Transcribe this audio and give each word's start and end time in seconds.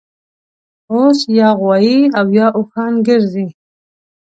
اوس 0.93 1.19
یا 1.37 1.49
غوایي 1.59 1.99
اویا 2.19 2.47
اوښان 2.57 2.93
ګرځي 3.07 3.47